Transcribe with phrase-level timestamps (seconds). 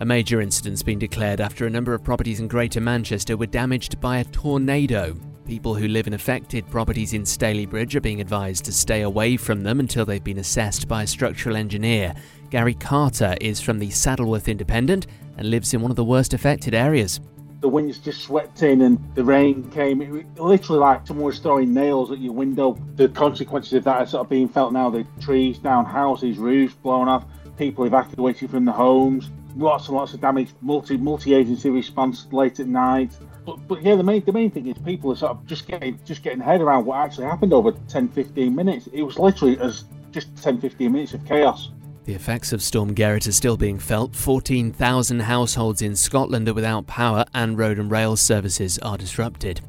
[0.00, 4.00] A major incident's been declared after a number of properties in Greater Manchester were damaged
[4.00, 5.14] by a tornado.
[5.44, 9.62] People who live in affected properties in Stalybridge are being advised to stay away from
[9.62, 12.14] them until they've been assessed by a structural engineer.
[12.48, 16.72] Gary Carter is from the Saddleworth Independent and lives in one of the worst affected
[16.72, 17.20] areas.
[17.60, 20.00] The winds just swept in and the rain came.
[20.00, 22.78] It was literally like someone was throwing nails at your window.
[22.94, 24.88] The consequences of that are sort of being felt now.
[24.88, 27.26] The trees down, houses, roofs blown off,
[27.58, 32.60] people evacuated from the homes lots and lots of damage, multi multi agency response late
[32.60, 33.16] at night.
[33.44, 35.98] But, but yeah, the main the main thing is people are sort of just getting
[36.04, 38.88] just getting head around what actually happened over 10, 15 minutes.
[38.92, 41.70] It was literally as just 10, 15 minutes of chaos.
[42.04, 44.16] The effects of Storm Gerrit are still being felt.
[44.16, 49.60] 14,000 households in Scotland are without power and road and rail services are disrupted.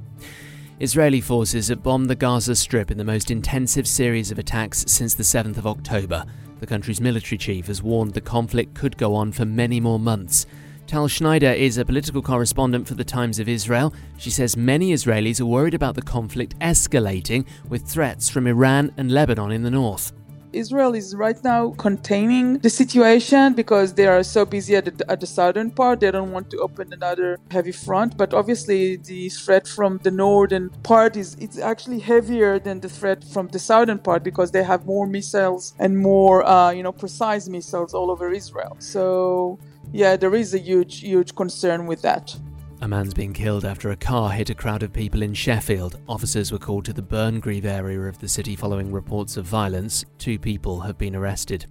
[0.80, 5.14] Israeli forces have bombed the Gaza Strip in the most intensive series of attacks since
[5.14, 6.26] the 7th of October.
[6.62, 10.46] The country's military chief has warned the conflict could go on for many more months.
[10.86, 13.96] Tal Schneider is a political correspondent for the Times of Israel.
[14.20, 19.12] She says many Israelis are worried about the conflict escalating with threats from Iran and
[19.12, 20.14] Lebanon in the north.
[20.54, 25.20] Israel is right now containing the situation because they are so busy at the, at
[25.20, 26.00] the southern part.
[26.00, 28.18] They don't want to open another heavy front.
[28.18, 33.24] But obviously, the threat from the northern part is it's actually heavier than the threat
[33.24, 37.48] from the southern part because they have more missiles and more, uh, you know, precise
[37.48, 38.76] missiles all over Israel.
[38.80, 39.60] So
[39.92, 42.36] yeah, there is a huge, huge concern with that.
[42.84, 46.00] A man's been killed after a car hit a crowd of people in Sheffield.
[46.10, 50.04] Officers were called to the Burngreave area of the city following reports of violence.
[50.18, 51.68] Two people have been arrested.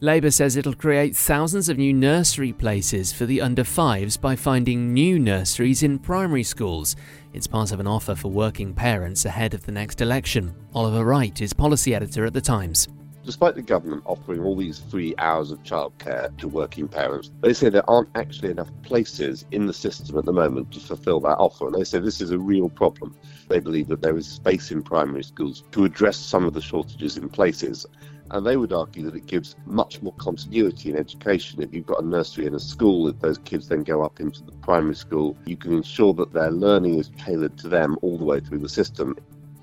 [0.00, 4.92] Labour says it'll create thousands of new nursery places for the under fives by finding
[4.92, 6.96] new nurseries in primary schools.
[7.32, 10.54] It's part of an offer for working parents ahead of the next election.
[10.74, 12.88] Oliver Wright is policy editor at The Times
[13.26, 17.68] despite the government offering all these free hours of childcare to working parents, they say
[17.68, 21.66] there aren't actually enough places in the system at the moment to fulfill that offer.
[21.66, 23.16] And they say this is a real problem.
[23.48, 27.16] They believe that there is space in primary schools to address some of the shortages
[27.16, 27.84] in places.
[28.30, 31.62] And they would argue that it gives much more continuity in education.
[31.62, 34.44] If you've got a nursery and a school, if those kids then go up into
[34.44, 38.24] the primary school, you can ensure that their learning is tailored to them all the
[38.24, 39.16] way through the system.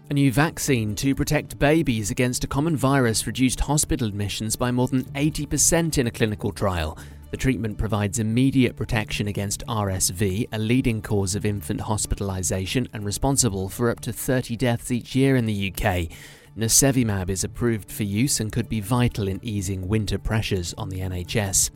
[0.09, 4.89] A new vaccine to protect babies against a common virus reduced hospital admissions by more
[4.89, 6.97] than 80% in a clinical trial.
[7.31, 13.69] The treatment provides immediate protection against RSV, a leading cause of infant hospitalisation and responsible
[13.69, 16.09] for up to 30 deaths each year in the UK.
[16.57, 20.99] Nirsevimab is approved for use and could be vital in easing winter pressures on the
[20.99, 21.71] NHS.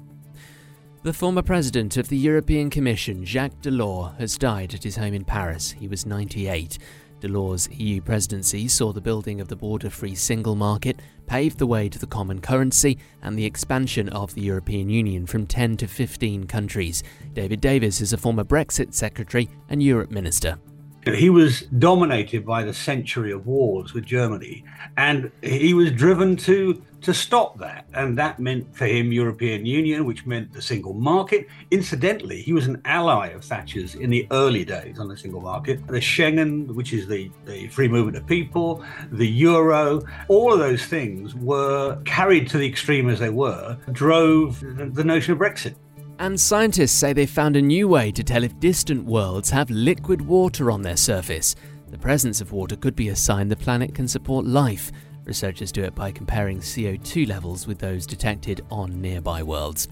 [1.01, 5.23] The former president of the European Commission, Jacques Delors, has died at his home in
[5.23, 5.71] Paris.
[5.71, 6.77] He was 98.
[7.21, 11.89] Delors' EU presidency saw the building of the border free single market paved the way
[11.89, 16.45] to the common currency and the expansion of the European Union from 10 to 15
[16.45, 17.03] countries.
[17.33, 20.59] David Davis is a former Brexit secretary and Europe minister.
[21.05, 24.65] He was dominated by the century of wars with Germany,
[24.97, 27.85] and he was driven to to stop that.
[27.93, 31.47] And that meant for him European Union, which meant the single market.
[31.71, 35.85] Incidentally, he was an ally of Thatcher's in the early days on the single market.
[35.87, 40.85] The Schengen, which is the, the free movement of people, the euro, all of those
[40.85, 45.75] things were carried to the extreme as they were, drove the, the notion of Brexit.
[46.19, 50.19] And scientists say they found a new way to tell if distant worlds have liquid
[50.19, 51.55] water on their surface.
[51.89, 54.91] The presence of water could be a sign the planet can support life.
[55.25, 59.89] Researchers do it by comparing CO2 levels with those detected on nearby worlds.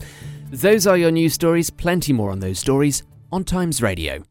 [0.50, 4.24] Those are your news stories, plenty more on those stories on Times Radio.